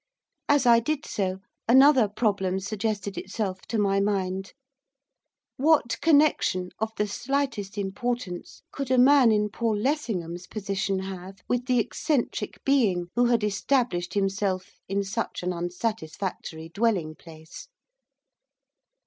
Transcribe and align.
As 0.49 0.65
I 0.65 0.79
did 0.79 1.05
so, 1.05 1.41
another 1.67 2.07
problem 2.09 2.59
suggested 2.59 3.19
itself 3.19 3.61
to 3.67 3.77
my 3.77 3.99
mind, 3.99 4.53
what 5.57 6.01
connection, 6.01 6.69
of 6.79 6.91
the 6.97 7.05
slightest 7.05 7.77
importance, 7.77 8.63
could 8.71 8.89
a 8.89 8.97
man 8.97 9.31
in 9.31 9.47
Paul 9.49 9.77
Lessingham's 9.77 10.47
position 10.47 11.01
have 11.01 11.43
with 11.47 11.67
the 11.67 11.77
eccentric 11.77 12.63
being 12.65 13.09
who 13.13 13.25
had 13.25 13.43
established 13.43 14.15
himself 14.15 14.71
in 14.89 15.03
such 15.03 15.43
an 15.43 15.53
unsatisfactory 15.53 16.69
dwelling 16.69 17.13
place? 17.13 17.67